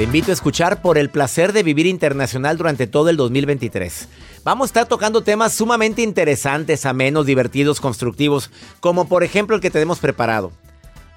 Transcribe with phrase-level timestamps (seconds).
[0.00, 4.08] Te invito a escuchar por el placer de vivir internacional durante todo el 2023.
[4.44, 9.70] Vamos a estar tocando temas sumamente interesantes, amenos, divertidos, constructivos, como por ejemplo el que
[9.70, 10.52] tenemos preparado.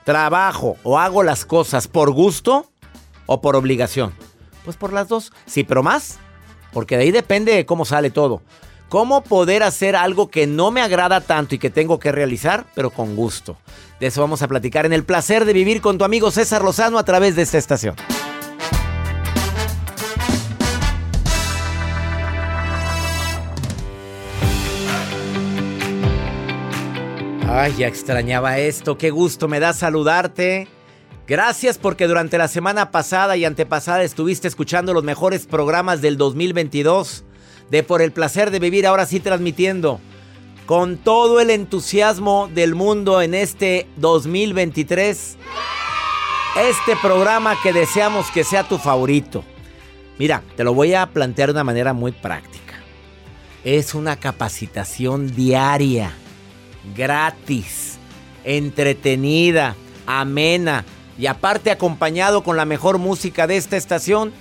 [0.03, 2.69] ¿Trabajo o hago las cosas por gusto
[3.25, 4.13] o por obligación?
[4.65, 5.31] Pues por las dos.
[5.45, 6.19] Sí, pero más,
[6.73, 8.41] porque de ahí depende de cómo sale todo.
[8.89, 12.89] ¿Cómo poder hacer algo que no me agrada tanto y que tengo que realizar, pero
[12.89, 13.55] con gusto?
[14.01, 16.99] De eso vamos a platicar en el placer de vivir con tu amigo César Lozano
[16.99, 17.95] a través de esta estación.
[27.55, 28.97] Ay, ya extrañaba esto.
[28.97, 30.67] Qué gusto me da saludarte.
[31.27, 37.23] Gracias porque durante la semana pasada y antepasada estuviste escuchando los mejores programas del 2022
[37.69, 39.99] de Por el placer de vivir, ahora sí transmitiendo
[40.65, 45.37] con todo el entusiasmo del mundo en este 2023.
[46.57, 49.43] Este programa que deseamos que sea tu favorito.
[50.17, 52.79] Mira, te lo voy a plantear de una manera muy práctica.
[53.63, 56.13] Es una capacitación diaria
[56.95, 57.97] gratis,
[58.43, 60.85] entretenida, amena
[61.17, 64.31] y aparte acompañado con la mejor música de esta estación.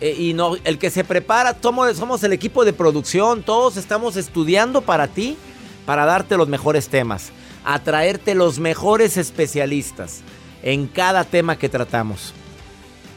[0.00, 4.16] Eh, y no, el que se prepara, somos, somos el equipo de producción, todos estamos
[4.16, 5.36] estudiando para ti,
[5.86, 7.30] para darte los mejores temas,
[7.64, 10.20] atraerte los mejores especialistas
[10.62, 12.34] en cada tema que tratamos.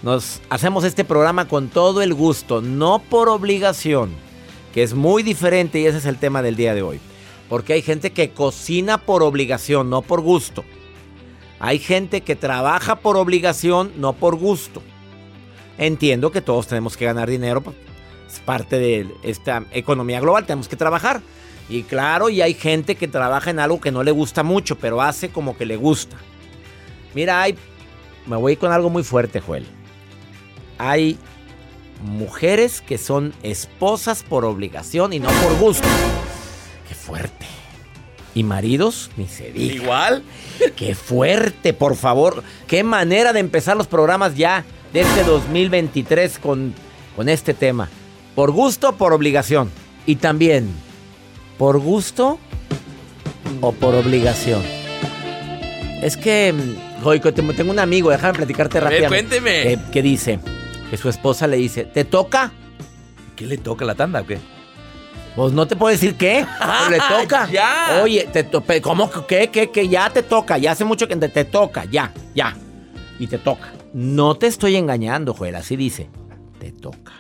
[0.04, 4.12] Nos hacemos este programa con todo el gusto, no por obligación,
[4.74, 7.02] que es muy diferente y ese es el tema del día de hoy.
[7.50, 10.64] Porque hay gente que cocina por obligación, no por gusto.
[11.60, 14.82] Hay gente que trabaja por obligación, no por gusto.
[15.78, 17.76] Entiendo que todos tenemos que ganar dinero, pues,
[18.32, 21.22] es parte de esta economía global, tenemos que trabajar.
[21.68, 25.02] Y claro, y hay gente que trabaja en algo que no le gusta mucho, pero
[25.02, 26.18] hace como que le gusta.
[27.14, 27.56] Mira, hay,
[28.26, 29.66] me voy con algo muy fuerte, Joel.
[30.78, 31.18] Hay
[32.04, 35.88] mujeres que son esposas por obligación y no por gusto.
[36.90, 37.46] Qué fuerte.
[38.34, 39.76] Y maridos, ni se diga.
[39.76, 40.24] Igual.
[40.76, 42.44] Qué fuerte, por favor.
[42.68, 46.74] Qué manera de empezar los programas ya de este 2023 con,
[47.16, 47.90] con este tema.
[48.34, 49.70] Por gusto, por obligación.
[50.08, 50.68] Y también,
[51.60, 52.40] ¿por gusto
[53.62, 54.64] o por obligación?
[56.02, 56.56] Es que,
[57.04, 59.10] hoy tengo un amigo, déjame platicarte rápido.
[59.10, 59.62] cuénteme.
[59.62, 60.40] Que, que dice
[60.90, 62.52] que su esposa le dice, ¿te toca?
[63.36, 64.40] ¿Qué le toca la tanda o qué?
[65.40, 66.46] Pues no te puedo decir qué.
[66.60, 67.50] Pero le toca.
[67.50, 68.02] Ya.
[68.04, 69.88] Oye, te to- pe- ¿cómo que qué, qué?
[69.88, 70.58] Ya te toca.
[70.58, 71.86] Ya hace mucho que te, te toca.
[71.86, 72.58] Ya, ya.
[73.20, 73.72] Y te toca.
[73.94, 75.56] No te estoy engañando, Joel.
[75.56, 76.10] Así dice.
[76.60, 77.14] Te toca.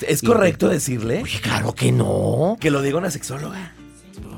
[0.00, 2.56] ¿Es correcto decirle Oye, claro que no.
[2.58, 3.74] que lo diga una sexóloga?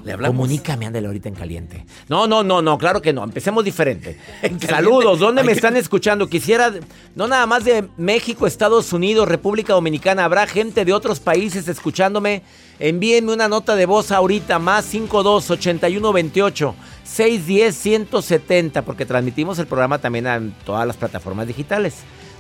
[0.06, 0.36] Le hablamos.
[0.36, 1.84] Comunícame, ándale ahorita en caliente.
[2.08, 3.24] No, no, no, no, claro que no.
[3.24, 4.16] Empecemos diferente.
[4.68, 6.28] Saludos, ¿dónde me que- están escuchando?
[6.28, 6.72] Quisiera,
[7.16, 10.24] no nada más de México, Estados Unidos, República Dominicana.
[10.24, 12.42] Habrá gente de otros países escuchándome.
[12.78, 19.66] Envíenme una nota de voz ahorita, más 52 81 28 610 170, porque transmitimos el
[19.66, 21.94] programa también en todas las plataformas digitales.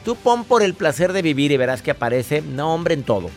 [0.04, 3.28] Tú pon por el placer de vivir y verás que aparece, no hombre, en todo.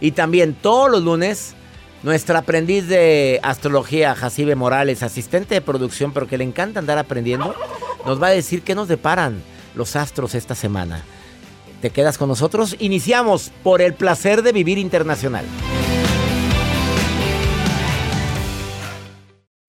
[0.00, 1.54] Y también todos los lunes,
[2.02, 7.54] nuestra aprendiz de astrología, Jacibe Morales, asistente de producción, pero que le encanta andar aprendiendo,
[8.06, 9.42] nos va a decir qué nos deparan
[9.74, 11.02] los astros esta semana.
[11.82, 12.76] ¿Te quedas con nosotros?
[12.78, 15.44] Iniciamos por el placer de vivir internacional.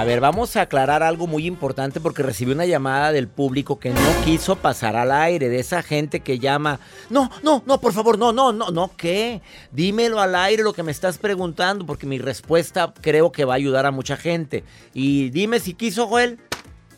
[0.00, 3.90] A ver, vamos a aclarar algo muy importante porque recibí una llamada del público que
[3.90, 6.80] no quiso pasar al aire, de esa gente que llama,
[7.10, 9.42] no, no, no, por favor, no, no, no, no, ¿qué?
[9.72, 13.56] Dímelo al aire lo que me estás preguntando porque mi respuesta creo que va a
[13.56, 14.64] ayudar a mucha gente.
[14.94, 16.38] Y dime si quiso, Joel.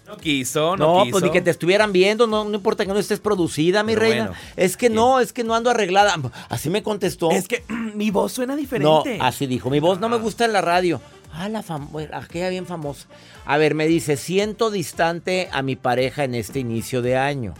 [0.06, 1.12] No quiso, no, No, quiso.
[1.12, 4.00] pues ni que te estuvieran viendo, no, no importa que no estés producida, mi Pero
[4.06, 4.26] reina.
[4.26, 6.14] bueno, es que no, es que no ando arreglada.
[6.48, 7.30] Así me contestó.
[7.32, 7.64] Es que
[7.94, 9.18] mi voz suena No, diferente.
[9.20, 9.70] así dijo.
[9.70, 11.00] Mi voz no me gusta en la radio.
[11.32, 13.08] Ah, la bueno, aquella bien famosa.
[13.46, 17.54] A ver, me dice, siento distante a mi pareja en este inicio de año.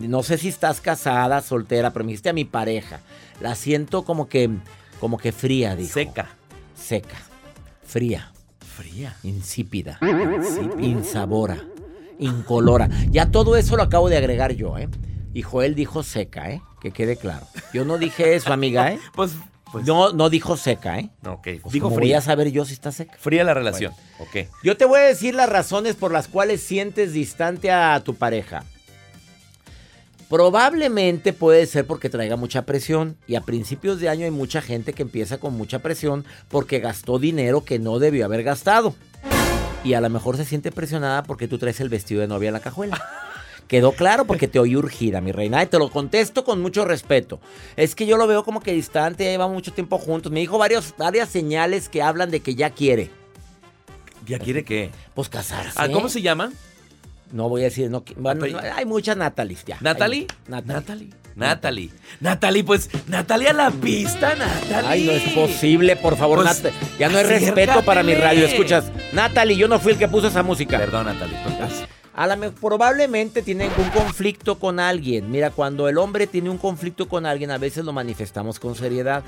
[0.00, 3.00] No sé si estás casada, soltera, pero me dijiste a mi pareja.
[3.40, 4.50] La siento como que,
[4.98, 5.94] como que fría, dijo.
[5.94, 6.28] Seca.
[6.74, 7.16] Seca.
[7.84, 8.32] Fría.
[8.76, 9.16] Fría.
[9.22, 9.98] Insípida.
[10.78, 11.58] Insabora.
[12.18, 12.88] Incolora.
[13.10, 14.88] Ya todo eso lo acabo de agregar yo, ¿eh?
[15.32, 16.62] Y Joel dijo seca, ¿eh?
[16.80, 17.46] Que quede claro.
[17.72, 18.98] Yo no dije eso, amiga, ¿eh?
[19.14, 19.32] Pues,
[19.72, 21.10] pues No, no dijo seca, ¿eh?
[21.26, 22.18] Ok, Pues digo ¿cómo voy fría.
[22.18, 23.14] a saber yo si está seca?
[23.18, 23.92] Fría la relación.
[24.18, 24.48] Ok.
[24.64, 28.64] Yo te voy a decir las razones por las cuales sientes distante a tu pareja.
[30.28, 34.92] Probablemente puede ser porque traiga mucha presión y a principios de año hay mucha gente
[34.92, 38.94] que empieza con mucha presión porque gastó dinero que no debió haber gastado.
[39.82, 42.52] Y a lo mejor se siente presionada porque tú traes el vestido de novia en
[42.52, 43.02] la cajuela.
[43.70, 45.62] Quedó claro porque te oí urgida, mi reina.
[45.62, 47.38] Y te lo contesto con mucho respeto.
[47.76, 50.32] Es que yo lo veo como que distante, ya lleva mucho tiempo juntos.
[50.32, 53.10] Me dijo varios, varias señales que hablan de que ya quiere.
[54.26, 54.90] ¿Ya quiere qué?
[55.14, 55.74] Pues casarse.
[55.76, 56.50] Ah, ¿Cómo se llama?
[57.30, 58.60] No voy a decir, no, qui- bueno, Apellido.
[58.60, 59.78] no, hay muchas Natalies ya.
[59.80, 60.22] ¿Natalie?
[60.22, 60.74] Hay- Natalie.
[60.74, 61.10] Natalie.
[61.36, 61.90] Natalie.
[62.18, 64.88] Natalie, pues, Natalie a la pista, Natalie.
[64.88, 68.46] Ay, no es posible, por favor, Pues, Nat- Ya no hay respeto para mi radio.
[68.46, 70.76] Escuchas, Natalie, yo no fui el que puso esa música.
[70.76, 71.36] Perdón, Natalie.
[71.44, 71.84] pues,
[72.60, 75.30] Probablemente tienen un conflicto con alguien.
[75.30, 79.22] Mira, cuando el hombre tiene un conflicto con alguien, a veces lo manifestamos con seriedad.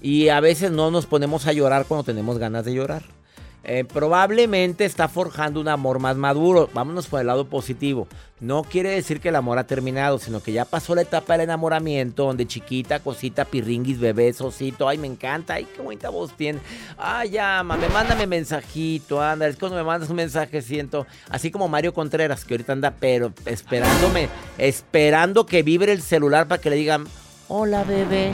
[0.00, 3.02] Y a veces no nos ponemos a llorar cuando tenemos ganas de llorar.
[3.64, 6.68] Eh, probablemente está forjando un amor más maduro.
[6.74, 8.08] Vámonos por el lado positivo.
[8.40, 11.42] No quiere decir que el amor ha terminado, sino que ya pasó la etapa del
[11.42, 14.88] enamoramiento, donde chiquita, cosita, pirringuis, bebé, osito.
[14.88, 15.54] Ay, me encanta.
[15.54, 16.58] Ay, qué bonita voz tiene.
[16.98, 19.22] Ay, llámame, mándame mensajito.
[19.22, 21.06] Anda, es cuando me mandas un mensaje, siento.
[21.30, 24.28] Así como Mario Contreras, que ahorita anda, pero esperándome,
[24.58, 27.06] esperando que vibre el celular para que le digan,
[27.46, 28.32] hola, bebé.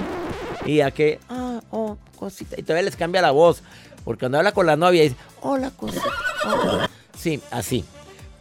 [0.65, 2.57] Y a que, ah, oh, cosita.
[2.59, 3.63] Y todavía les cambia la voz.
[4.09, 6.07] Porque cuando habla con la novia dice, hola, cosita.
[6.47, 6.89] hola".
[7.15, 7.85] Sí, así.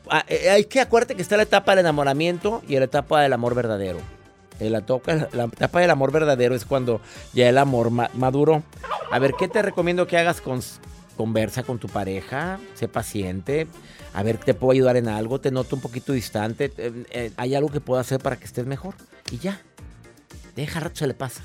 [0.10, 3.34] Ah, eh, Hay que acuérdate que está la etapa del enamoramiento y la etapa del
[3.34, 4.00] amor verdadero.
[4.62, 7.02] La, toca, la etapa del amor verdadero es cuando
[7.34, 8.64] ya el amor maduro.
[9.12, 10.62] A ver, ¿qué te recomiendo que hagas con
[11.18, 12.62] conversa con tu pareja?
[12.74, 13.68] Sé paciente.
[14.14, 15.42] A ver, ¿te puedo ayudar en algo?
[15.42, 16.72] Te noto un poquito distante.
[16.78, 18.96] Eh, eh, ¿Hay algo que puedo hacer para que estés mejor?
[19.32, 19.60] Y ya.
[20.56, 21.44] Deja rato se le pasa.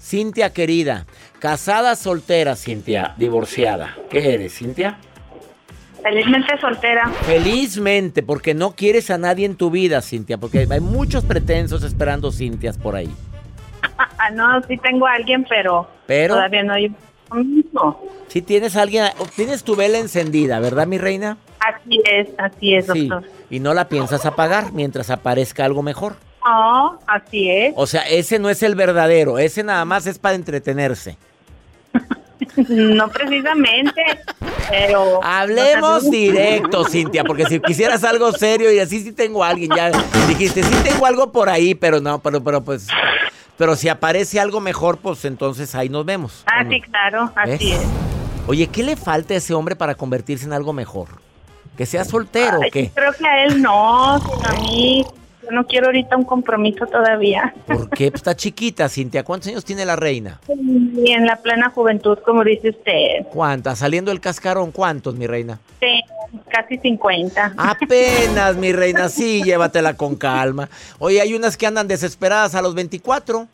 [0.00, 1.06] Cintia querida,
[1.40, 3.96] casada, soltera, Cintia, divorciada.
[4.08, 4.98] ¿Qué eres, Cintia?
[6.02, 7.08] Felizmente soltera.
[7.22, 12.30] Felizmente, porque no quieres a nadie en tu vida, Cintia, porque hay muchos pretensos esperando
[12.30, 13.10] Cintias por ahí.
[14.34, 16.94] no, sí tengo a alguien, pero, pero todavía no hay
[18.28, 21.38] Si tienes a alguien, tienes tu vela encendida, ¿verdad, mi reina?
[21.58, 23.24] Así es, así es, doctor.
[23.50, 26.16] y no la piensas apagar mientras aparezca algo mejor.
[26.48, 27.74] No, así es.
[27.76, 31.18] O sea, ese no es el verdadero, ese nada más es para entretenerse.
[32.68, 34.02] no precisamente,
[34.70, 35.22] pero...
[35.22, 39.90] Hablemos directo, Cintia, porque si quisieras algo serio y así sí tengo a alguien, ya
[40.26, 42.86] dijiste, sí tengo algo por ahí, pero no, pero, pero pues...
[43.58, 46.44] Pero si aparece algo mejor, pues entonces ahí nos vemos.
[46.46, 47.84] Ah, sí, claro, así es.
[48.46, 51.08] Oye, ¿qué le falta a ese hombre para convertirse en algo mejor?
[51.76, 52.90] ¿Que sea soltero o qué?
[52.94, 55.04] Creo que a él no, sino a mí
[55.50, 57.54] no quiero ahorita un compromiso todavía.
[57.66, 58.10] ¿Por qué?
[58.10, 59.24] Pues está chiquita, Cintia.
[59.24, 60.40] ¿Cuántos años tiene la reina?
[60.48, 63.26] Y en la plena juventud, como dice usted.
[63.32, 63.78] ¿Cuántas?
[63.78, 65.58] Saliendo el cascarón, ¿cuántos, mi reina?
[65.80, 66.00] Sí,
[66.48, 67.54] casi 50.
[67.56, 70.68] Apenas, mi reina, sí, llévatela con calma.
[70.98, 73.46] Oye, hay unas que andan desesperadas a los 24.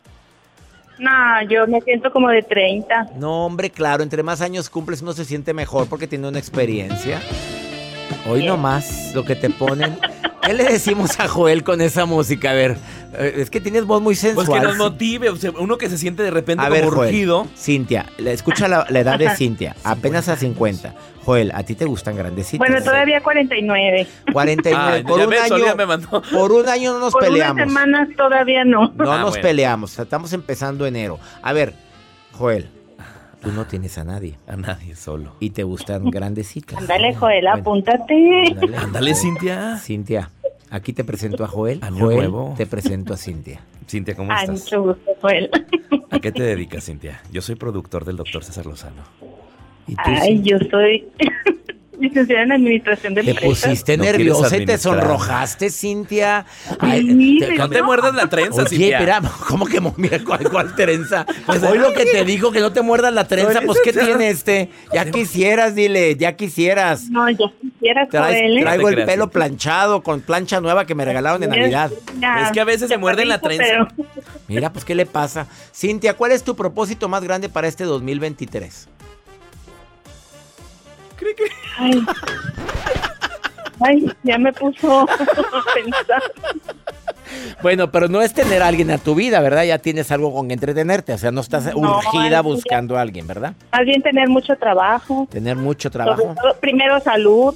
[0.97, 1.11] No,
[1.49, 3.11] yo me siento como de 30.
[3.17, 7.21] No, hombre, claro, entre más años cumples uno se siente mejor porque tiene una experiencia.
[8.27, 9.97] Hoy nomás lo que te ponen.
[10.45, 12.51] ¿Qué le decimos a Joel con esa música?
[12.51, 12.77] A ver,
[13.17, 14.45] eh, es que tienes voz muy sensual.
[14.45, 18.67] Pues que nos motive, uno que se siente de repente a como ver, Cintia, escucha
[18.67, 20.93] la, edad de Cintia, apenas a 50.
[21.23, 22.59] Joel, ¿a ti te gustan grandecitos?
[22.59, 24.07] Bueno, todavía 49.
[24.31, 25.03] 49.
[25.03, 25.65] por, un año,
[26.31, 27.55] por un año no nos por peleamos.
[27.55, 28.93] Por unas semanas todavía no.
[28.95, 31.17] No ah, nos peleamos, estamos empezando enero.
[31.41, 31.73] A ver,
[32.33, 32.69] Joel,
[33.45, 34.39] Tú no tienes a nadie.
[34.47, 35.35] A nadie, solo.
[35.39, 36.79] Y te gustan grandecitas.
[36.79, 38.55] Ándale, Joel, apúntate.
[38.75, 39.77] Ándale, Cintia.
[39.77, 40.31] Cintia,
[40.71, 41.79] aquí te presento a Joel.
[41.97, 43.61] Joel, te presento a Cintia.
[43.87, 44.63] Cintia, ¿cómo estás?
[44.63, 45.51] mucho gusto, Joel.
[46.09, 47.21] ¿A qué te dedicas, Cintia?
[47.31, 49.03] Yo soy productor del doctor César Lozano.
[49.97, 51.07] Ay, yo soy
[51.99, 53.41] licenciada en administración de empresas.
[53.61, 56.45] Te pusiste nerviosa y te sonrojaste, Cintia.
[57.57, 58.97] no te muerdas la trenza, Oye, Cintia.
[58.99, 61.25] espera, ¿cómo que mira cuál, trenza?
[61.45, 64.29] Pues hoy lo que te dijo que no te muerdas la trenza, pues ¿qué tiene
[64.29, 64.69] este?
[64.93, 67.09] Ya quisieras, dile, ya quisieras.
[67.09, 68.57] No, ya quisieras, Joel.
[68.57, 68.61] ¿eh?
[68.61, 71.91] Traigo el pelo planchado con plancha nueva que me regalaron de Navidad.
[71.91, 73.87] es que a veces se muerden la trenza.
[74.47, 75.47] Mira, pues ¿qué le pasa?
[75.73, 78.87] Cintia, ¿cuál es tu propósito más grande para este 2023?
[83.79, 84.05] Ay.
[84.23, 86.23] ya me puso a pensar.
[87.61, 89.63] Bueno, pero no es tener a alguien a tu vida, ¿verdad?
[89.63, 93.53] Ya tienes algo con entretenerte, o sea, no estás urgida buscando a alguien, ¿verdad?
[93.71, 95.27] Alguien tener mucho trabajo.
[95.29, 96.35] Tener mucho trabajo.
[96.59, 97.55] primero salud.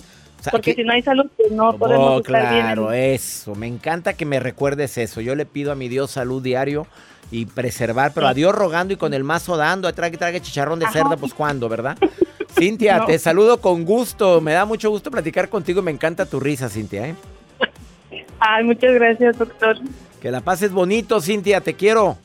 [0.51, 2.65] porque si no hay salud, pues no podemos oh, estar bien.
[2.65, 3.55] Claro, eso.
[3.55, 5.21] Me encanta que me recuerdes eso.
[5.21, 6.87] Yo le pido a mi Dios salud diario
[7.31, 10.87] y preservar, pero a Dios rogando y con el mazo dando, trague, trague chicharrón de
[10.87, 11.97] cerdo, pues cuando, ¿verdad?
[12.59, 14.41] Cintia, te saludo con gusto.
[14.41, 15.81] Me da mucho gusto platicar contigo.
[15.81, 17.07] Me encanta tu risa, Cintia.
[17.07, 17.15] ¿eh?
[18.39, 19.77] Ay, muchas gracias, doctor.
[20.21, 21.61] Que la pases bonito, Cintia.
[21.61, 22.17] Te quiero.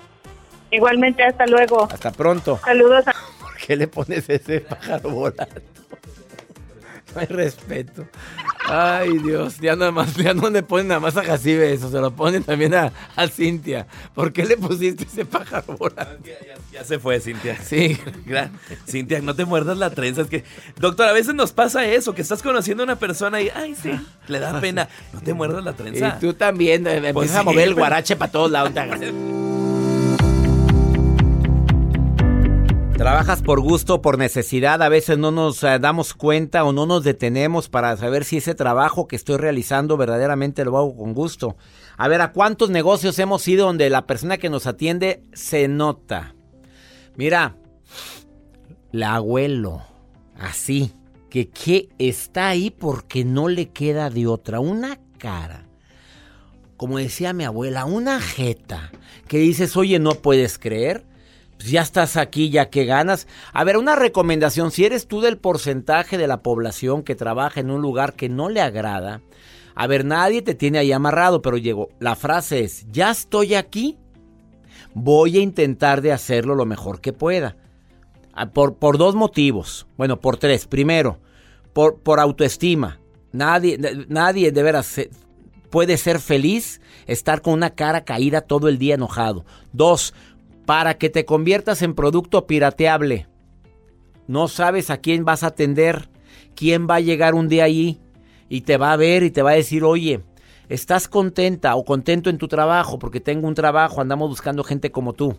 [0.71, 1.89] Igualmente, hasta luego.
[1.91, 2.59] Hasta pronto.
[2.65, 3.05] Saludos.
[3.41, 5.61] ¿Por qué le pones ese pájaro volando?
[7.15, 8.07] No hay respeto.
[8.67, 11.99] Ay, Dios, ya nada más, ya no le ponen nada más a Jacibe eso, se
[12.01, 12.93] lo ponen también a,
[13.29, 13.87] Cintia.
[14.15, 16.19] ¿Por qué le pusiste ese pájaro volando?
[16.73, 17.59] Ya, se fue, Cintia.
[17.63, 17.99] Sí.
[18.89, 20.23] Cintia, no te muerdas la trenza.
[20.23, 20.45] Es que,
[20.77, 23.93] doctor, a veces nos pasa eso, que estás conociendo a una persona y, ay, sí,
[24.29, 24.89] le da pena.
[25.13, 26.17] No te muerdas la trenza.
[26.17, 28.73] Y tú también, eh, pues empiezas a mover el guarache para todos lados.
[32.97, 37.03] Trabajas por gusto, por necesidad, a veces no nos eh, damos cuenta o no nos
[37.03, 41.57] detenemos para saber si ese trabajo que estoy realizando verdaderamente lo hago con gusto.
[41.97, 46.37] A ver, ¿a cuántos negocios hemos ido donde la persona que nos atiende se nota?
[47.17, 47.57] Mira,
[48.93, 49.83] la abuelo,
[50.39, 50.93] así,
[51.31, 55.67] que, que está ahí porque no le queda de otra, una cara.
[56.77, 58.93] Como decía mi abuela, una jeta,
[59.27, 61.05] que dices, oye, no puedes creer
[61.57, 63.27] pues ya estás aquí, ya que ganas.
[63.53, 67.71] A ver, una recomendación, si eres tú del porcentaje de la población que trabaja en
[67.71, 69.21] un lugar que no le agrada,
[69.75, 71.89] a ver, nadie te tiene ahí amarrado, pero llegó.
[71.99, 73.99] La frase es, ya estoy aquí,
[74.95, 77.57] voy a intentar de hacerlo lo mejor que pueda.
[78.33, 80.67] Ah, por, por dos motivos, bueno, por tres.
[80.67, 81.19] Primero,
[81.73, 83.01] por, por autoestima.
[83.33, 85.01] Nadie, nadie de veras
[85.71, 89.45] puede ser feliz estar con una cara caída todo el día enojado.
[89.73, 90.15] Dos,
[90.67, 93.27] para que te conviertas en producto pirateable.
[94.27, 96.09] No sabes a quién vas a atender,
[96.55, 98.01] quién va a llegar un día allí
[98.49, 100.21] y te va a ver y te va a decir, oye,
[100.69, 105.13] estás contenta o contento en tu trabajo porque tengo un trabajo, andamos buscando gente como
[105.13, 105.37] tú.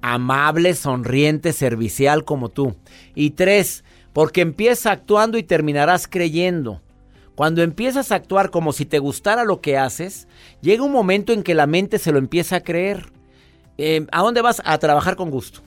[0.00, 2.74] Amable, sonriente, servicial como tú.
[3.14, 6.82] Y tres, porque empieza actuando y terminarás creyendo.
[7.34, 10.28] Cuando empiezas a actuar como si te gustara lo que haces,
[10.60, 13.13] llega un momento en que la mente se lo empieza a creer.
[13.78, 14.62] Eh, ¿A dónde vas?
[14.64, 15.60] A trabajar con gusto.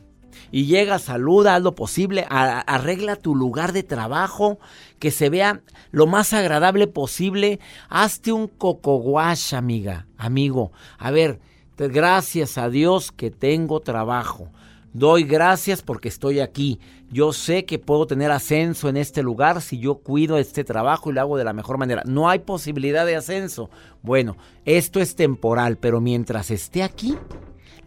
[0.52, 4.60] Y llega, saluda, haz lo posible, arregla tu lugar de trabajo,
[5.00, 5.62] que se vea
[5.92, 7.60] lo más agradable posible.
[7.90, 10.72] Hazte un coco amiga, amigo.
[10.98, 11.40] A ver,
[11.78, 14.50] gracias a Dios que tengo trabajo.
[14.94, 16.80] Doy gracias porque estoy aquí.
[17.12, 21.14] Yo sé que puedo tener ascenso en este lugar si yo cuido este trabajo y
[21.14, 22.04] lo hago de la mejor manera.
[22.06, 23.70] No hay posibilidad de ascenso.
[24.02, 27.16] Bueno, esto es temporal, pero mientras esté aquí,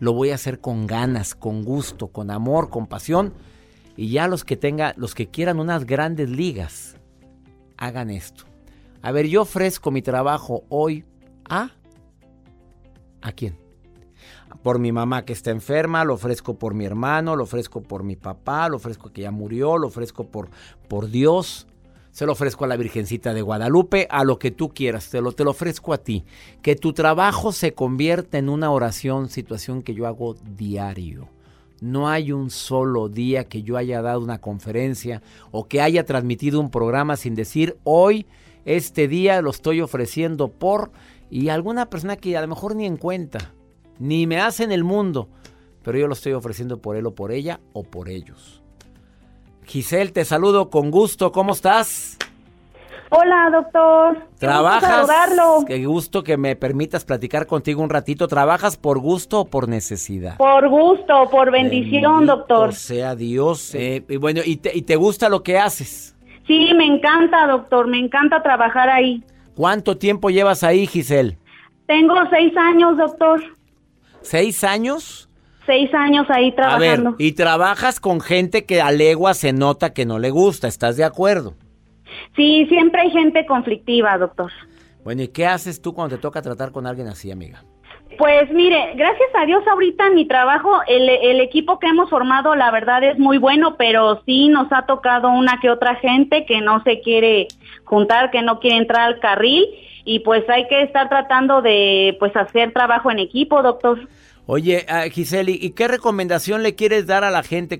[0.00, 3.32] lo voy a hacer con ganas, con gusto, con amor, con pasión.
[3.96, 6.96] Y ya los que tengan, los que quieran unas grandes ligas,
[7.76, 8.44] hagan esto.
[9.02, 11.04] A ver, yo ofrezco mi trabajo hoy
[11.48, 11.70] a
[13.22, 13.58] ¿A quién?
[14.62, 18.16] por mi mamá que está enferma, lo ofrezco por mi hermano, lo ofrezco por mi
[18.16, 20.50] papá, lo ofrezco que ya murió, lo ofrezco por,
[20.88, 21.66] por Dios.
[22.10, 25.32] Se lo ofrezco a la Virgencita de Guadalupe, a lo que tú quieras, te lo,
[25.32, 26.24] te lo ofrezco a ti.
[26.62, 31.28] Que tu trabajo se convierta en una oración, situación que yo hago diario.
[31.80, 36.60] No hay un solo día que yo haya dado una conferencia o que haya transmitido
[36.60, 38.26] un programa sin decir hoy,
[38.64, 40.90] este día lo estoy ofreciendo por
[41.30, 43.54] y alguna persona que a lo mejor ni en cuenta
[43.98, 45.28] ni me hace en el mundo,
[45.82, 48.59] pero yo lo estoy ofreciendo por él o por ella o por ellos.
[49.70, 52.18] Giselle, te saludo con gusto, ¿cómo estás?
[53.10, 54.18] Hola, doctor.
[54.36, 55.08] ¿Trabajas?
[55.64, 58.26] Qué gusto que me permitas platicar contigo un ratito.
[58.26, 60.38] ¿Trabajas por gusto o por necesidad?
[60.38, 62.74] Por gusto, por bendición, doctor.
[62.74, 63.72] sea Dios.
[63.76, 66.16] Eh, y bueno, ¿y te, ¿y te gusta lo que haces?
[66.48, 67.86] Sí, me encanta, doctor.
[67.86, 69.22] Me encanta trabajar ahí.
[69.54, 71.38] ¿Cuánto tiempo llevas ahí, Giselle?
[71.86, 73.40] Tengo seis años, doctor.
[74.20, 75.29] ¿Seis años?
[75.70, 77.10] Seis años ahí trabajando.
[77.10, 80.66] A ver, y trabajas con gente que a legua se nota que no le gusta,
[80.66, 81.54] ¿estás de acuerdo?
[82.34, 84.50] Sí, siempre hay gente conflictiva, doctor.
[85.04, 87.62] Bueno, ¿y qué haces tú cuando te toca tratar con alguien así, amiga?
[88.18, 92.56] Pues mire, gracias a Dios ahorita en mi trabajo, el, el, equipo que hemos formado,
[92.56, 96.60] la verdad es muy bueno, pero sí nos ha tocado una que otra gente que
[96.60, 97.46] no se quiere
[97.84, 99.68] juntar, que no quiere entrar al carril
[100.04, 104.00] y pues hay que estar tratando de pues hacer trabajo en equipo, doctor.
[104.52, 107.78] Oye, uh, Giseli, ¿y qué recomendación le quieres dar a la gente?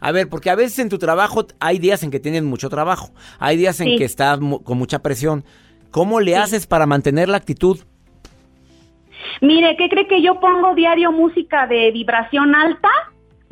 [0.00, 3.08] A ver, porque a veces en tu trabajo hay días en que tienes mucho trabajo,
[3.38, 5.44] hay días en que estás con mucha presión.
[5.90, 7.80] ¿Cómo le haces para mantener la actitud?
[9.40, 12.90] Mire, ¿qué cree que yo pongo diario música de vibración alta,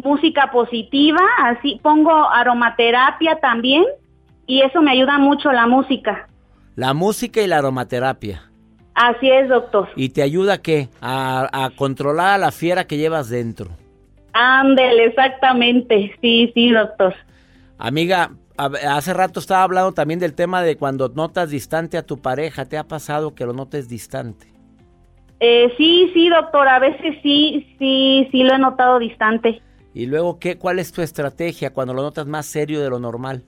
[0.04, 3.84] música positiva, así pongo aromaterapia también
[4.46, 6.28] y eso me ayuda mucho la música.
[6.76, 8.47] La música y la aromaterapia.
[8.98, 9.88] Así es, doctor.
[9.94, 10.88] ¿Y te ayuda a qué?
[11.00, 13.68] A, controlar a la fiera que llevas dentro.
[14.32, 16.16] Ándele, exactamente.
[16.20, 17.14] Sí, sí, doctor.
[17.78, 22.64] Amiga, hace rato estaba hablando también del tema de cuando notas distante a tu pareja.
[22.64, 24.48] ¿Te ha pasado que lo notes distante?
[25.38, 26.66] Eh, sí, sí, doctor.
[26.66, 29.62] A veces sí, sí, sí lo he notado distante.
[29.94, 30.58] ¿Y luego qué?
[30.58, 33.44] ¿Cuál es tu estrategia cuando lo notas más serio de lo normal?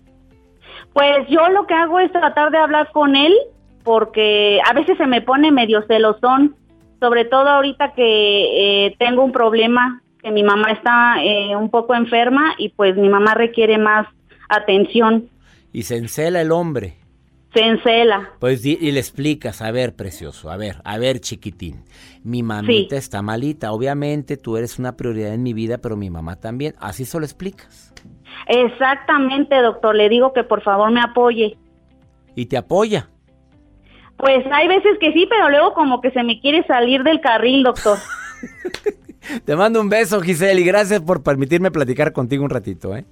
[0.93, 3.35] Pues yo lo que hago es tratar de hablar con él
[3.83, 6.57] porque a veces se me pone medio celosón,
[7.01, 11.95] sobre todo ahorita que eh, tengo un problema, que mi mamá está eh, un poco
[11.95, 14.07] enferma y pues mi mamá requiere más
[14.49, 15.29] atención.
[15.73, 16.97] Y se encela el hombre.
[17.55, 18.31] Se encela.
[18.39, 21.85] Pues y, le explicas, a ver, precioso, a ver, a ver, chiquitín,
[22.23, 26.37] mi mamita está malita, obviamente tú eres una prioridad en mi vida, pero mi mamá
[26.37, 27.93] también, así se lo explicas.
[28.47, 29.95] Exactamente, doctor.
[29.95, 31.57] Le digo que por favor me apoye.
[32.35, 33.11] ¿Y te apoya?
[34.21, 37.63] Pues hay veces que sí, pero luego como que se me quiere salir del carril,
[37.63, 37.99] doctor.
[39.45, 43.05] te mando un beso, Giselle, y gracias por permitirme platicar contigo un ratito, ¿eh?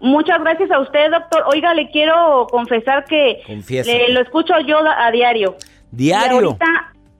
[0.00, 1.44] Muchas gracias a usted, doctor.
[1.52, 3.40] Oiga, le quiero confesar que
[4.10, 5.56] lo escucho yo a diario.
[5.90, 6.58] ¿Diario?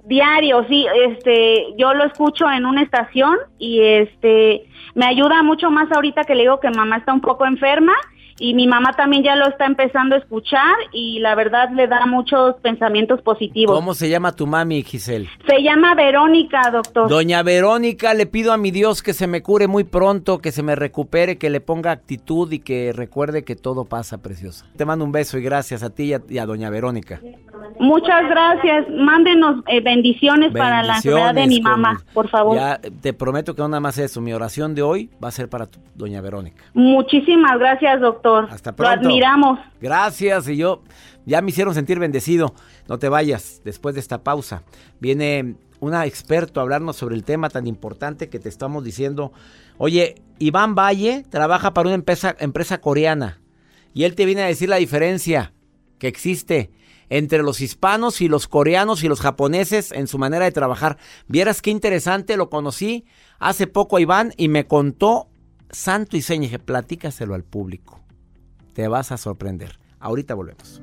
[0.04, 0.86] diario, sí.
[1.08, 6.34] Este, yo lo escucho en una estación y este me ayuda mucho más ahorita que
[6.34, 7.94] le digo que mamá está un poco enferma
[8.38, 12.04] y mi mamá también ya lo está empezando a escuchar y la verdad le da
[12.06, 13.74] muchos pensamientos positivos.
[13.76, 15.28] ¿Cómo se llama tu mami, Giselle?
[15.48, 17.08] Se llama Verónica, doctor.
[17.08, 20.62] Doña Verónica, le pido a mi Dios que se me cure muy pronto, que se
[20.62, 24.66] me recupere, que le ponga actitud y que recuerde que todo pasa, preciosa.
[24.76, 27.20] Te mando un beso y gracias a ti y a, Doña Verónica.
[27.78, 28.86] Muchas gracias.
[28.90, 32.56] Mándenos eh, bendiciones, para la enfermedad de mi mamá, con- por favor.
[32.56, 34.20] Ya te prometo que no nada más eso.
[34.20, 36.64] Mi oración de hoy va a ser para tu- doña Verónica.
[36.74, 38.23] Muchísimas gracias, doctor.
[38.50, 39.08] Hasta Lo pronto.
[39.08, 39.58] admiramos.
[39.80, 40.82] Gracias y yo
[41.26, 42.54] ya me hicieron sentir bendecido.
[42.88, 44.62] No te vayas después de esta pausa.
[45.00, 49.32] Viene una experto a hablarnos sobre el tema tan importante que te estamos diciendo.
[49.76, 53.40] Oye, Iván Valle trabaja para una empresa, empresa coreana
[53.92, 55.52] y él te viene a decir la diferencia
[55.98, 56.70] que existe
[57.10, 60.98] entre los hispanos y los coreanos y los japoneses en su manera de trabajar.
[61.28, 63.04] Vieras qué interesante, lo conocí
[63.38, 65.28] hace poco a Iván y me contó
[65.70, 68.03] santo y seña, dije, platícaselo al público.
[68.74, 69.78] Te vas a sorprender.
[70.00, 70.82] Ahorita volvemos.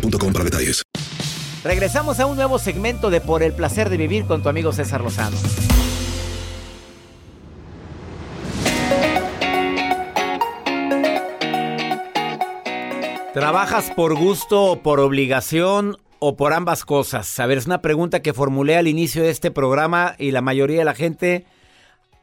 [0.00, 0.82] para detalles.
[1.64, 5.00] Regresamos a un nuevo segmento de Por el placer de vivir con tu amigo César
[5.02, 5.36] Lozano.
[13.34, 17.38] ¿Trabajas por gusto o por obligación o por ambas cosas?
[17.38, 20.78] A ver, es una pregunta que formulé al inicio de este programa y la mayoría
[20.78, 21.46] de la gente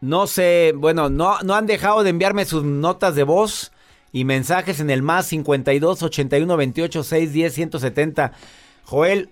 [0.01, 3.71] no sé, bueno, no, no han dejado de enviarme sus notas de voz
[4.15, 8.31] y mensajes en el más 52 81 28 6 10 170.
[8.85, 9.29] Joel,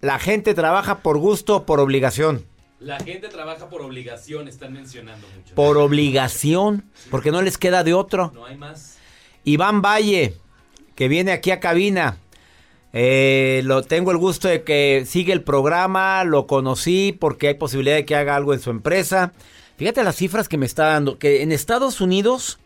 [0.00, 2.44] la gente trabaja por gusto o por obligación.
[2.80, 5.54] La gente trabaja por obligación, están mencionando mucho.
[5.54, 8.32] Por obligación, porque no les queda de otro.
[8.34, 8.98] No hay más.
[9.44, 10.34] Iván Valle,
[10.96, 12.18] que viene aquí a cabina.
[12.92, 17.94] Eh, lo tengo el gusto de que sigue el programa, lo conocí porque hay posibilidad
[17.94, 19.32] de que haga algo en su empresa.
[19.76, 22.58] Fíjate las cifras que me está dando, que en Estados Unidos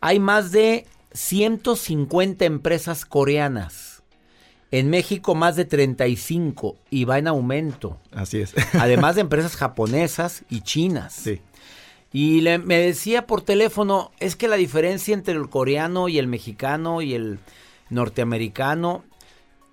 [0.00, 4.02] hay más de 150 empresas coreanas.
[4.70, 7.98] En México más de 35 y va en aumento.
[8.10, 8.54] Así es.
[8.74, 11.12] Además de empresas japonesas y chinas.
[11.12, 11.40] Sí.
[12.10, 16.26] Y le- me decía por teléfono, es que la diferencia entre el coreano y el
[16.26, 17.38] mexicano y el
[17.90, 19.04] norteamericano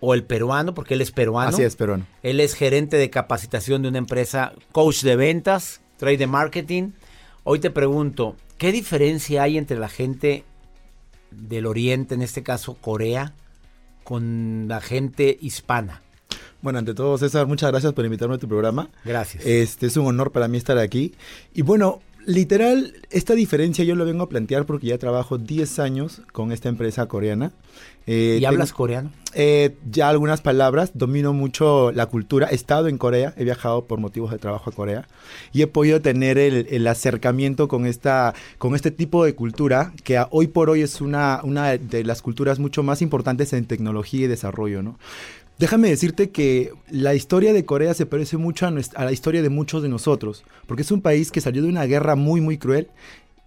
[0.02, 1.50] o el peruano, porque él es peruano.
[1.50, 2.06] Así es, peruano.
[2.24, 6.92] Él es gerente de capacitación de una empresa, coach de ventas, trade de marketing.
[7.44, 10.44] Hoy te pregunto, ¿qué diferencia hay entre la gente
[11.32, 13.34] del oriente, en este caso Corea,
[14.04, 16.02] con la gente hispana?
[16.62, 18.90] Bueno, ante todo, César, muchas gracias por invitarme a tu programa.
[19.06, 19.46] Gracias.
[19.46, 21.14] Este es un honor para mí estar aquí.
[21.54, 26.22] Y bueno, literal, esta diferencia yo lo vengo a plantear porque ya trabajo 10 años
[26.34, 27.54] con esta empresa coreana.
[28.12, 29.12] Eh, ¿Y tengo- hablas coreano?
[29.36, 32.48] Eh, ya algunas palabras, domino mucho la cultura.
[32.50, 35.08] He estado en Corea, he viajado por motivos de trabajo a Corea
[35.54, 40.18] y he podido tener el, el acercamiento con esta, con este tipo de cultura que
[40.18, 44.26] a- hoy por hoy es una, una de las culturas mucho más importantes en tecnología
[44.26, 44.98] y desarrollo, ¿no?
[45.60, 49.42] Déjame decirte que la historia de Corea se parece mucho a, nuestra- a la historia
[49.44, 52.58] de muchos de nosotros, porque es un país que salió de una guerra muy, muy
[52.58, 52.88] cruel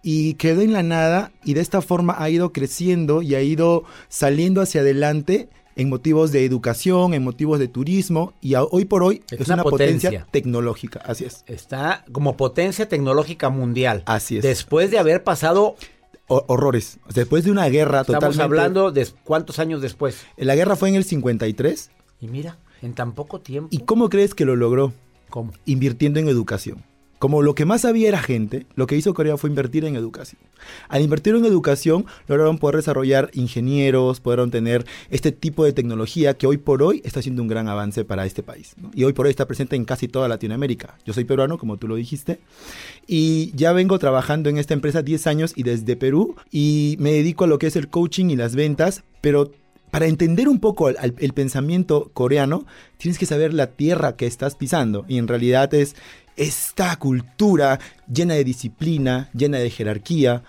[0.02, 3.84] y quedó en la nada y de esta forma ha ido creciendo y ha ido
[4.08, 9.02] saliendo hacia adelante en motivos de educación, en motivos de turismo y a- hoy por
[9.02, 10.10] hoy Es es, una potencia.
[10.10, 10.28] potencia.
[10.30, 11.44] tecnológica, así es.
[11.46, 14.02] Está como potencia tecnológica mundial.
[14.06, 14.42] Así es.
[14.42, 15.76] Después de haber pasado,
[16.28, 16.98] Ho- horrores.
[17.14, 20.18] Después de una guerra estamos totalmente hablando de cuántos años después.
[20.36, 23.68] La guerra fue en el 53 Y mira, en tan poco tiempo.
[23.70, 24.92] y ¿cómo crees que lo logró?
[25.30, 25.52] cómo?
[25.64, 26.82] Invirtiendo en educación.
[27.22, 30.40] Como lo que más había era gente, lo que hizo Corea fue invertir en educación.
[30.88, 36.48] Al invertir en educación, lograron poder desarrollar ingenieros, pudieron tener este tipo de tecnología que
[36.48, 38.74] hoy por hoy está siendo un gran avance para este país.
[38.92, 40.98] Y hoy por hoy está presente en casi toda Latinoamérica.
[41.06, 42.40] Yo soy peruano, como tú lo dijiste,
[43.06, 47.44] y ya vengo trabajando en esta empresa 10 años y desde Perú, y me dedico
[47.44, 49.52] a lo que es el coaching y las ventas, pero
[49.92, 52.64] para entender un poco el, pensamiento coreano,
[52.96, 55.04] tienes que saber la tierra que estás pisando.
[55.06, 55.96] Y en realidad es
[56.34, 57.78] esta cultura
[58.10, 60.44] llena de disciplina, llena de jerarquía.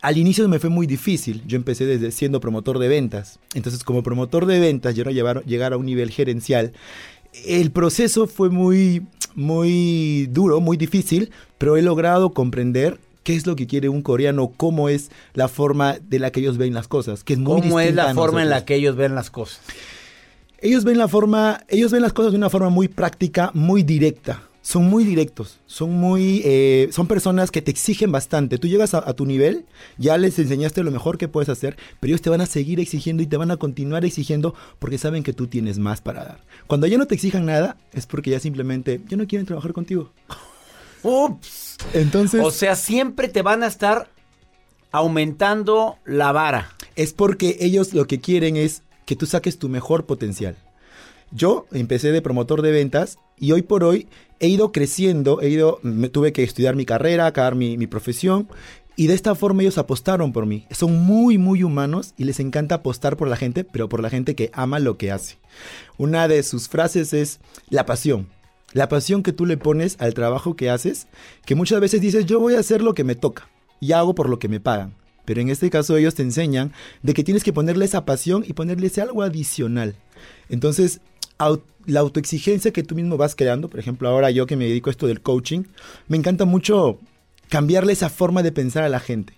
[0.00, 1.42] Al inicio me fue muy difícil.
[1.46, 3.40] Yo empecé desde siendo promotor de ventas.
[3.52, 6.72] Entonces, como promotor de ventas, yo no llevar, llegar a un nivel gerencial.
[7.44, 13.56] El proceso fue muy, muy duro, muy difícil, pero he logrado comprender qué es lo
[13.56, 17.24] que quiere un coreano, cómo es la forma de la que ellos ven las cosas,
[17.24, 19.62] que es muy ¿Cómo es la forma en la que ellos ven las cosas?
[20.60, 24.44] Ellos ven la forma, ellos ven las cosas de una forma muy práctica, muy directa.
[24.62, 28.58] Son muy directos, son muy, eh, son personas que te exigen bastante.
[28.58, 29.64] Tú llegas a, a, tu nivel,
[29.98, 33.24] ya les enseñaste lo mejor que puedes hacer, pero ellos te van a seguir exigiendo
[33.24, 36.40] y te van a continuar exigiendo porque saben que tú tienes más para dar.
[36.68, 40.12] Cuando ya no te exijan nada, es porque ya simplemente ya no quieren trabajar contigo.
[41.02, 41.76] Ups.
[41.92, 44.08] Entonces, O sea, siempre te van a estar
[44.92, 46.72] aumentando la vara.
[46.94, 50.56] es porque ellos lo que quieren es que tú saques tu mejor potencial.
[51.30, 54.08] Yo empecé de promotor de ventas y hoy por hoy
[54.40, 58.48] he ido creciendo, he ido, me tuve que estudiar mi carrera, acabar mi, mi profesión
[58.96, 60.66] y de esta forma ellos apostaron por mí.
[60.70, 64.34] Son muy, muy humanos y les encanta apostar por la gente, pero por la gente
[64.34, 65.36] que ama lo que hace.
[65.98, 68.28] Una de sus frases es la pasión.
[68.72, 71.06] La pasión que tú le pones al trabajo que haces,
[71.44, 73.48] que muchas veces dices, yo voy a hacer lo que me toca
[73.80, 74.94] y hago por lo que me pagan.
[75.24, 78.52] Pero en este caso ellos te enseñan de que tienes que ponerle esa pasión y
[78.52, 79.96] ponerle ese algo adicional.
[80.48, 81.00] Entonces,
[81.86, 84.92] la autoexigencia que tú mismo vas creando, por ejemplo, ahora yo que me dedico a
[84.92, 85.64] esto del coaching,
[86.08, 86.98] me encanta mucho
[87.48, 89.34] cambiarle esa forma de pensar a la gente.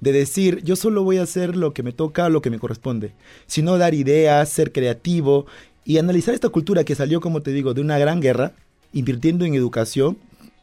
[0.00, 3.12] De decir, yo solo voy a hacer lo que me toca, lo que me corresponde.
[3.46, 5.46] Sino dar ideas, ser creativo
[5.84, 8.54] y analizar esta cultura que salió, como te digo, de una gran guerra,
[8.92, 10.18] invirtiendo en educación,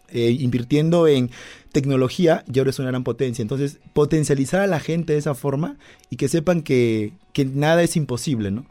[0.09, 1.29] eh, invirtiendo en
[1.71, 3.41] tecnología y ahora es una gran potencia.
[3.41, 5.77] Entonces, potencializar a la gente de esa forma
[6.09, 8.65] y que sepan que, que nada es imposible, ¿no?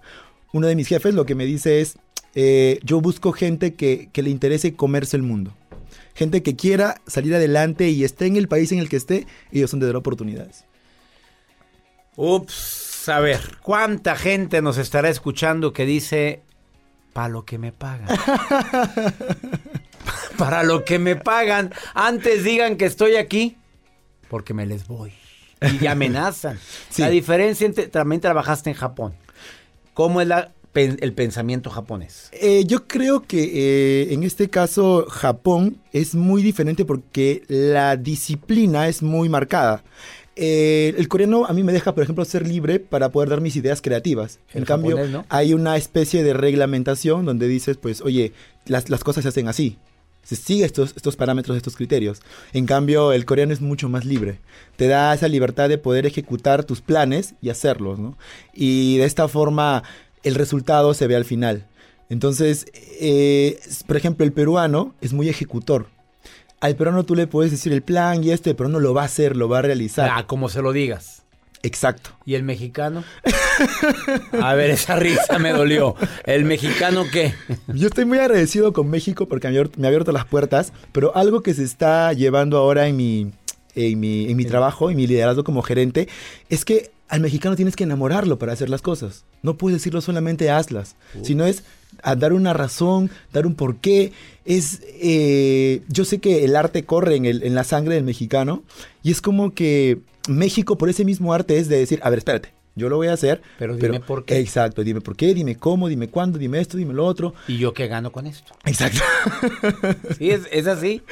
[0.53, 1.99] Uno de mis jefes lo que me dice es,
[2.35, 5.55] eh, yo busco gente que, que le interese comerse el mundo.
[6.14, 9.71] Gente que quiera salir adelante y esté en el país en el que esté, ellos
[9.71, 10.64] son de dar oportunidades.
[12.16, 16.42] Ups, a ver, ¿cuánta gente nos estará escuchando que dice,
[17.17, 18.09] para lo que me pagan?
[20.37, 21.73] para lo que me pagan.
[21.95, 23.57] Antes digan que estoy aquí,
[24.29, 25.15] porque me les voy.
[25.81, 26.59] Y amenazan.
[26.91, 27.01] Sí.
[27.01, 29.15] La diferencia entre, también trabajaste en Japón.
[29.95, 32.29] ¿Cómo es la, el pensamiento japonés?
[32.33, 38.89] Eh, yo creo que eh, en este caso Japón es muy diferente porque la disciplina
[38.89, 39.83] es muy marcada.
[40.37, 43.57] Eh, el coreano a mí me deja, por ejemplo, ser libre para poder dar mis
[43.57, 44.38] ideas creativas.
[44.53, 45.25] El en cambio, japonés, ¿no?
[45.31, 48.33] hay una especie de reglamentación donde dices, pues, oye,
[48.66, 49.79] las, las cosas se hacen así.
[50.22, 52.20] Se sigue estos, estos parámetros, estos criterios.
[52.53, 54.40] En cambio, el coreano es mucho más libre.
[54.77, 58.18] Te da esa libertad de poder ejecutar tus planes y hacerlos, ¿no?
[58.53, 59.85] Y de esta forma,
[60.22, 61.66] el resultado se ve al final.
[62.09, 62.66] Entonces,
[63.01, 65.87] eh, por ejemplo, el peruano es muy ejecutor.
[66.61, 69.07] Al peruano tú le puedes decir el plan y esto, pero no lo va a
[69.07, 70.11] hacer, lo va a realizar.
[70.12, 71.23] Ah, como se lo digas.
[71.62, 72.11] Exacto.
[72.25, 73.03] ¿Y el mexicano?
[74.40, 75.97] A ver, esa risa me dolió.
[76.25, 77.35] ¿El mexicano qué?
[77.69, 80.73] Yo estoy muy agradecido con México porque me ha abierto, me ha abierto las puertas,
[80.92, 83.33] pero algo que se está llevando ahora en mi,
[83.75, 86.09] en mi, en mi trabajo, en mi liderazgo como gerente,
[86.49, 89.25] es que al mexicano tienes que enamorarlo para hacer las cosas.
[89.42, 91.62] No puedes decirlo solamente hazlas, sino es
[92.03, 94.12] a dar una razón, dar un porqué.
[94.45, 98.62] Es, eh, yo sé que el arte corre en, el- en la sangre del mexicano
[99.03, 102.53] y es como que México por ese mismo arte es de decir, a ver, espérate,
[102.77, 103.43] yo lo voy a hacer.
[103.59, 104.39] Pero dime por qué.
[104.39, 107.35] Exacto, dime por qué, dime cómo, dime cuándo, dime esto, dime lo otro.
[107.49, 108.53] ¿Y yo qué gano con esto?
[108.65, 109.01] Exacto.
[110.19, 111.03] Sí, es, es así.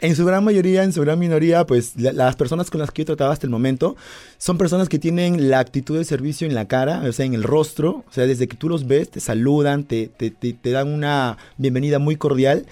[0.00, 3.02] En su gran mayoría, en su gran minoría, pues la- las personas con las que
[3.02, 3.96] yo trataba hasta el momento
[4.38, 7.42] son personas que tienen la actitud de servicio en la cara, o sea, en el
[7.42, 8.04] rostro.
[8.08, 11.38] O sea, desde que tú los ves, te saludan, te, te, te- te dan una
[11.58, 12.66] bienvenida muy cordial.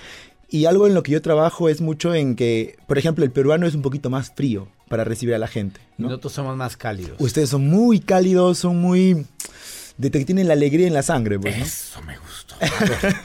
[0.50, 3.66] Y algo en lo que yo trabajo es mucho en que, por ejemplo, el peruano
[3.66, 5.80] es un poquito más frío para recibir a la gente.
[5.98, 6.08] ¿no?
[6.08, 7.16] Nosotros somos más cálidos.
[7.18, 9.26] Ustedes son muy cálidos, son muy...
[9.98, 11.64] De que tienen la alegría en la sangre, pues, ¿no?
[11.64, 12.54] Eso me gustó.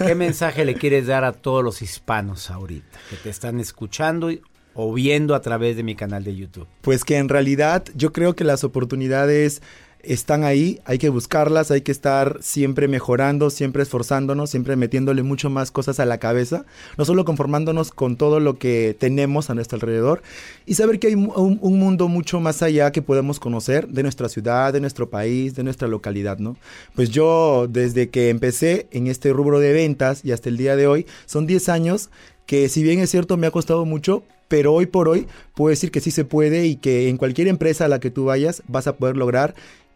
[0.06, 4.42] ¿Qué mensaje le quieres dar a todos los hispanos ahorita que te están escuchando y-
[4.74, 6.68] o viendo a través de mi canal de YouTube?
[6.82, 9.62] Pues que en realidad yo creo que las oportunidades
[10.04, 15.50] están ahí, hay que buscarlas, hay que estar siempre mejorando, siempre esforzándonos, siempre metiéndole mucho
[15.50, 16.66] más cosas a la cabeza,
[16.98, 20.22] no solo conformándonos con todo lo que tenemos a nuestro alrededor
[20.66, 24.28] y saber que hay un, un mundo mucho más allá que podemos conocer de nuestra
[24.28, 26.58] ciudad, de nuestro país, de nuestra localidad, ¿no?
[26.96, 30.88] Pues yo desde que empecé en este rubro de ventas y hasta el día de
[30.88, 32.10] hoy, son 10 años
[32.46, 35.92] que si bien es cierto me ha costado mucho, pero hoy por hoy puedo decir
[35.92, 38.88] que sí se puede y que en cualquier empresa a la que tú vayas vas
[38.88, 39.56] a poder lograr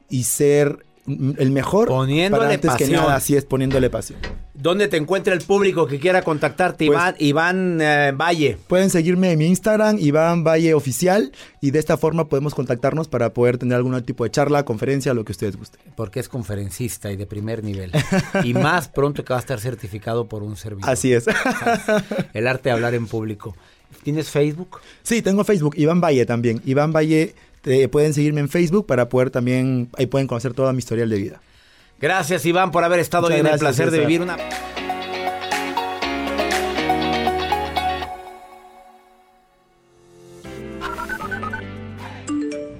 [0.09, 2.89] y ser el mejor poniéndole para antes pasión.
[2.89, 4.19] que nada, así es poniéndole pasión.
[4.53, 6.87] ¿Dónde te encuentra el público que quiera contactarte?
[6.87, 8.57] Pues- Iván, Iván eh, Valle.
[8.67, 13.33] Pueden seguirme en mi Instagram, Iván Valle Oficial, y de esta forma podemos contactarnos para
[13.33, 15.79] poder tener algún tipo de charla, conferencia, lo que ustedes gusten.
[15.95, 17.91] Porque es conferencista y de primer nivel.
[18.43, 20.89] y más pronto que va a estar certificado por un servidor.
[20.89, 21.25] Así es.
[22.33, 23.55] El arte de hablar en público.
[24.03, 24.79] ¿Tienes Facebook?
[25.03, 26.61] sí, tengo Facebook, Iván Valle también.
[26.65, 27.35] Iván Valle,
[27.67, 31.17] eh, pueden seguirme en Facebook para poder también, ahí pueden conocer toda mi historial de
[31.17, 31.41] vida.
[31.99, 34.37] Gracias, Iván, por haber estado Muchas hoy en el placer de vivir una.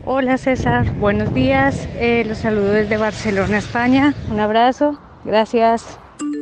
[0.10, 1.88] Hola César, buenos días.
[1.95, 4.15] Eh, los saludo desde Barcelona, España.
[4.32, 5.84] Un abrazo, gracias.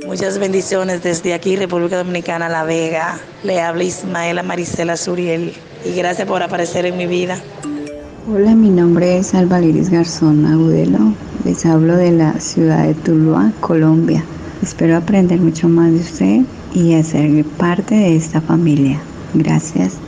[0.06, 3.18] Muchas bendiciones desde aquí, República Dominicana, La Vega.
[3.44, 5.54] Le habla Ismaela Marisela Suriel
[5.84, 7.42] y gracias por aparecer en mi vida.
[8.28, 11.14] Hola, mi nombre es Alba Liris Garzón Agudelo.
[11.44, 14.26] Les hablo de la ciudad de Tuluá, Colombia.
[14.64, 16.42] Espero aprender mucho más de usted
[16.74, 19.00] y hacer parte de esta familia.
[19.36, 20.00] Gracias.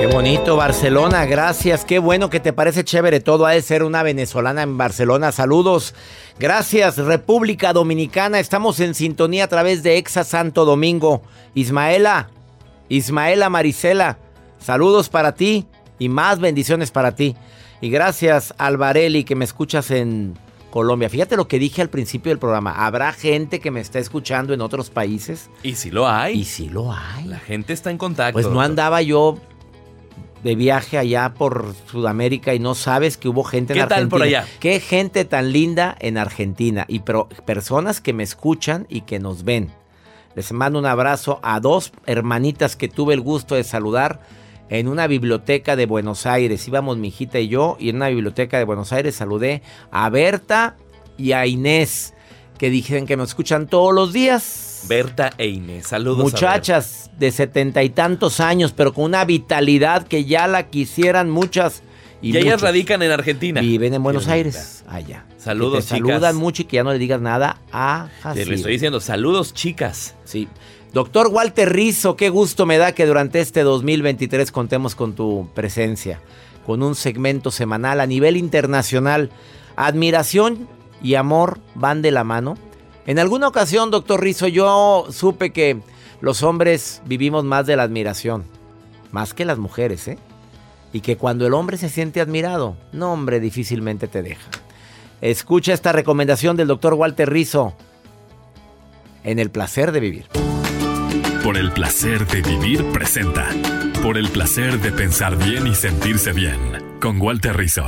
[0.00, 1.84] Qué bonito, Barcelona, gracias.
[1.84, 3.44] Qué bueno que te parece chévere todo.
[3.44, 5.32] Ha de ser una venezolana en Barcelona.
[5.32, 5.94] Saludos.
[6.38, 8.40] Gracias, República Dominicana.
[8.40, 11.20] Estamos en sintonía a través de Exa Santo Domingo.
[11.54, 12.30] Ismaela,
[12.88, 14.18] Ismaela Marisela,
[14.58, 15.66] saludos para ti
[15.98, 17.36] y más bendiciones para ti.
[17.80, 20.34] Y gracias, Alvarelli, que me escuchas en
[20.70, 21.08] Colombia.
[21.08, 22.72] Fíjate lo que dije al principio del programa.
[22.72, 25.50] ¿Habrá gente que me está escuchando en otros países?
[25.62, 26.40] Y si lo hay.
[26.40, 27.24] Y si lo hay.
[27.24, 28.32] La gente está en contacto.
[28.32, 29.38] Pues no andaba yo
[30.42, 34.10] de viaje allá por Sudamérica y no sabes que hubo gente en ¿Qué tal Argentina.
[34.10, 34.46] por allá?
[34.60, 39.44] Qué gente tan linda en Argentina y pero, personas que me escuchan y que nos
[39.44, 39.70] ven.
[40.38, 44.20] Les mando un abrazo a dos hermanitas que tuve el gusto de saludar
[44.68, 46.68] en una biblioteca de Buenos Aires.
[46.68, 50.76] Íbamos mi hijita y yo y en una biblioteca de Buenos Aires saludé a Berta
[51.16, 52.14] y a Inés
[52.56, 54.84] que dijeron que me escuchan todos los días.
[54.88, 56.20] Berta e Inés, saludos.
[56.20, 61.30] a Muchachas de setenta y tantos años, pero con una vitalidad que ya la quisieran
[61.30, 61.82] muchas.
[62.20, 63.60] Y, Y ellas radican en Argentina.
[63.60, 64.26] Viven en Buenos.
[64.28, 65.24] Aires, allá.
[65.36, 66.08] Saludos, Que te chicas.
[66.10, 68.48] saludan mucho y que ya no le digas nada a Te Jacir.
[68.48, 70.14] le estoy diciendo, saludos, chicas.
[70.24, 70.48] Sí.
[70.92, 76.20] Doctor Walter Rizzo, qué gusto me da que durante este 2023 contemos con tu presencia,
[76.66, 79.30] con un segmento semanal a nivel internacional.
[79.76, 80.68] Admiración
[81.02, 82.56] y amor van de la mano.
[83.06, 85.78] En alguna ocasión, doctor Rizzo, yo supe que
[86.20, 88.44] los hombres vivimos más de la admiración,
[89.12, 90.18] más que las mujeres, ¿eh?
[90.92, 94.48] Y que cuando el hombre se siente admirado, no, hombre, difícilmente te deja.
[95.20, 97.74] Escucha esta recomendación del doctor Walter Rizzo
[99.24, 100.26] en el placer de vivir.
[101.42, 103.46] Por el placer de vivir presenta.
[104.02, 106.98] Por el placer de pensar bien y sentirse bien.
[107.00, 107.84] Con Walter Rizzo.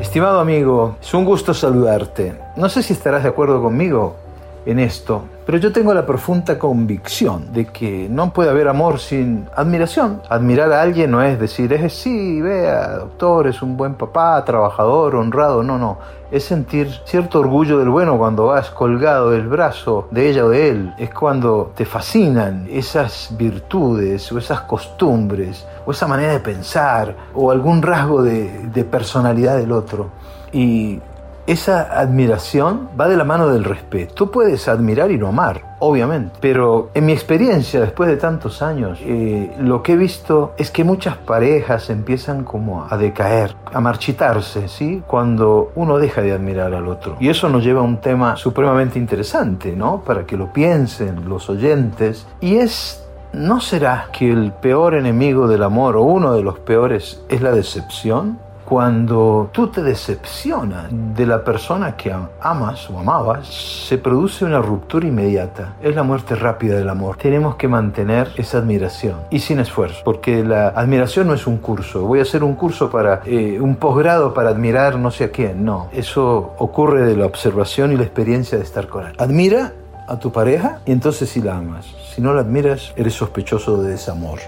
[0.00, 2.38] Estimado amigo, es un gusto saludarte.
[2.56, 4.16] No sé si estarás de acuerdo conmigo
[4.64, 9.48] en esto, pero yo tengo la profunda convicción de que no puede haber amor sin
[9.56, 10.22] admiración.
[10.28, 15.16] Admirar a alguien no es decir, es sí, vea, doctor, es un buen papá, trabajador,
[15.16, 15.98] honrado, no, no.
[16.30, 20.70] Es sentir cierto orgullo del bueno cuando vas colgado del brazo de ella o de
[20.70, 20.94] él.
[20.96, 27.50] Es cuando te fascinan esas virtudes o esas costumbres o esa manera de pensar o
[27.50, 30.10] algún rasgo de, de personalidad del otro.
[30.52, 31.00] Y
[31.46, 34.14] esa admiración va de la mano del respeto.
[34.14, 38.98] Tú puedes admirar y no amar, obviamente, pero en mi experiencia, después de tantos años,
[39.02, 44.68] eh, lo que he visto es que muchas parejas empiezan como a decaer, a marchitarse,
[44.68, 45.02] ¿sí?
[45.06, 47.16] Cuando uno deja de admirar al otro.
[47.20, 50.02] Y eso nos lleva a un tema supremamente interesante, ¿no?
[50.04, 52.26] Para que lo piensen los oyentes.
[52.40, 53.02] Y es
[53.32, 57.52] ¿No será que el peor enemigo del amor, o uno de los peores, es la
[57.52, 58.38] decepción?
[58.72, 65.06] Cuando tú te decepcionas de la persona que amas o amabas, se produce una ruptura
[65.06, 65.74] inmediata.
[65.82, 67.18] Es la muerte rápida del amor.
[67.18, 72.06] Tenemos que mantener esa admiración y sin esfuerzo, porque la admiración no es un curso.
[72.06, 75.66] Voy a hacer un curso para eh, un posgrado para admirar no sé a quién.
[75.66, 79.12] No, eso ocurre de la observación y la experiencia de estar con él.
[79.18, 79.74] Admira
[80.08, 81.84] a tu pareja y entonces sí la amas.
[82.14, 84.38] Si no la admiras, eres sospechoso de desamor.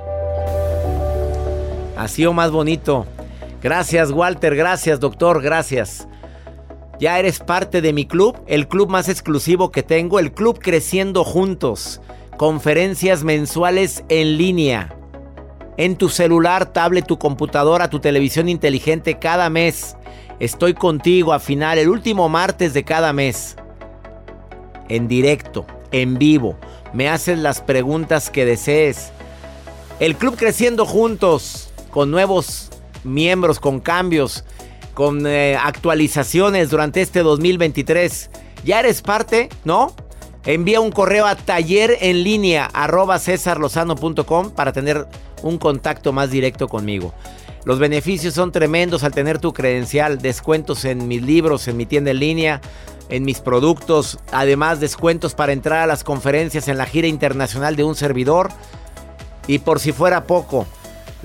[1.94, 3.04] Así o más bonito.
[3.64, 4.54] Gracias, Walter.
[4.54, 5.40] Gracias, doctor.
[5.40, 6.06] Gracias.
[7.00, 11.24] Ya eres parte de mi club, el club más exclusivo que tengo, el club Creciendo
[11.24, 12.02] Juntos.
[12.36, 14.94] Conferencias mensuales en línea.
[15.78, 19.96] En tu celular, tablet, tu computadora, tu televisión inteligente cada mes.
[20.40, 23.56] Estoy contigo a final, el último martes de cada mes.
[24.90, 26.58] En directo, en vivo.
[26.92, 29.10] Me haces las preguntas que desees.
[30.00, 32.70] El club Creciendo Juntos, con nuevos
[33.04, 34.44] miembros, con cambios
[34.94, 38.30] con eh, actualizaciones durante este 2023.
[38.64, 39.50] ¿Ya eres parte?
[39.64, 39.94] ¿No?
[40.46, 43.18] Envía un correo a taller en línea arroba
[44.54, 45.06] para tener
[45.42, 47.12] un contacto más directo conmigo.
[47.64, 52.10] Los beneficios son tremendos al tener tu credencial, descuentos en mis libros, en mi tienda
[52.10, 52.60] en línea,
[53.08, 57.84] en mis productos, además descuentos para entrar a las conferencias en la gira internacional de
[57.84, 58.50] un servidor.
[59.46, 60.66] Y por si fuera poco,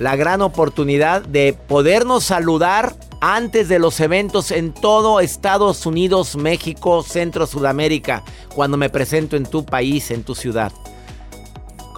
[0.00, 7.02] la gran oportunidad de podernos saludar antes de los eventos en todo Estados Unidos, México,
[7.02, 8.24] Centro, Sudamérica,
[8.54, 10.72] cuando me presento en tu país, en tu ciudad,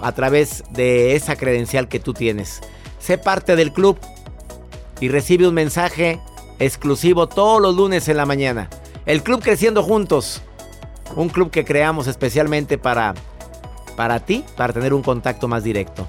[0.03, 2.61] a través de esa credencial que tú tienes.
[2.99, 3.97] Sé parte del club
[4.99, 6.19] y recibe un mensaje
[6.59, 8.69] exclusivo todos los lunes en la mañana.
[9.07, 10.43] El club Creciendo Juntos,
[11.15, 13.15] un club que creamos especialmente para,
[13.97, 16.09] para ti, para tener un contacto más directo.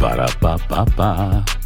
[0.00, 1.65] Para pa pa pa.